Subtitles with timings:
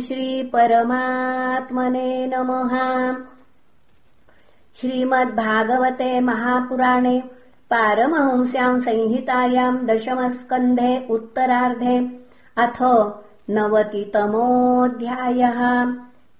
[0.00, 3.16] श्रीपरमात्मने नमः।
[4.74, 7.22] श्रीमद्भागवते महापुराणे
[7.70, 12.20] पारमहंस्याम् संहितायाम् दशमस्कन्धे उत्तरार्धे
[12.56, 13.12] अथ
[13.50, 15.92] नवतितमोऽध्यायः।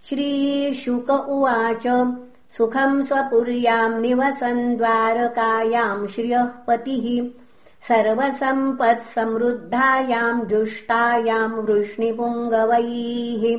[0.08, 2.14] श्रीशुक उवाच
[2.56, 7.40] सुखम् स्वपुर्याम् निवसन् द्वारकायाम् श्रियः पतिः
[7.88, 13.58] सर्वसम्पत्समृद्धायाम् जुष्टायाम् वृष्णिपुङ्गवैः।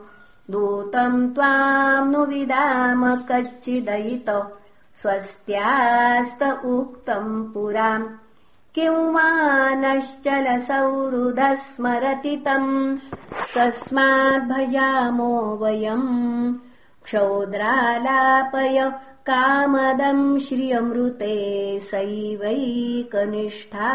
[0.51, 4.51] दूतम् त्वाम् नु विदाम कच्चिदयित
[4.95, 8.07] स्वस्त्यास्त उक्तम् पुराम्।
[8.75, 12.97] किम् वा नश्चलसौहृदः स्मरति तम्
[13.55, 16.55] तस्माद्भजामो वयम्।
[17.03, 18.91] क्षौद्रालापय
[19.27, 23.91] कामदम् श्रियमृते सैवैकनिष्ठा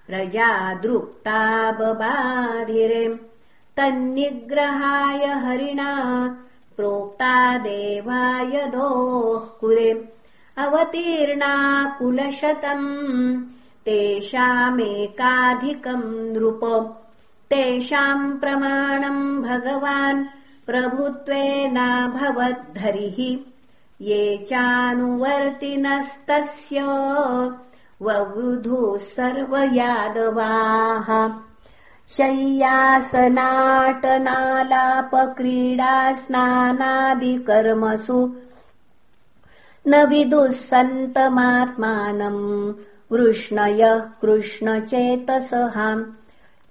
[0.07, 1.43] प्रजादृक्ता
[1.73, 3.05] बबाधिरे
[3.77, 5.93] तन्निग्रहाय हरिणा
[6.77, 9.91] प्रोक्ता देवाय दोः कुरे
[10.57, 11.55] अवतीर्णा
[11.99, 12.89] कुलशतम्
[13.87, 14.83] तेषामेकाधिकम्
[16.33, 16.63] नृप।
[17.51, 20.25] तेषाम् प्रमाणम् भगवान्
[20.67, 21.57] प्रभुत्वेनाभवद्धरिः
[24.01, 26.83] ये चानुवर्तिनस्तस्य
[28.03, 31.29] ववृधुः सर्वयादवाः।
[36.15, 38.35] स्नानादिकर्मसु
[39.89, 42.75] न विदुः सन्तमात्मानम्
[43.13, 46.05] वृष्णयः कृष्णचेतसहाम्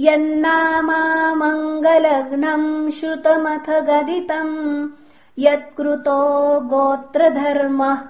[0.00, 4.88] यन्नामामङ्गलग्नम् श्रुतमथ गदितम्
[5.38, 6.20] यत्कृतो
[6.72, 8.00] गोत्रधर्मः